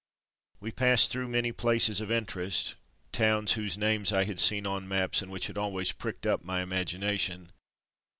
We 0.59 0.71
passed 0.71 1.11
through 1.11 1.27
many 1.27 1.51
places 1.51 2.01
of 2.01 2.09
interest; 2.09 2.73
towns 3.11 3.51
whose 3.51 3.77
names 3.77 4.11
I 4.11 4.23
had 4.23 4.39
seen 4.39 4.65
on 4.65 4.87
maps, 4.87 5.21
and 5.21 5.31
which 5.31 5.45
had 5.45 5.59
always 5.59 5.91
pricked 5.91 6.25
up 6.25 6.43
my 6.43 6.63
imagination. 6.63 7.51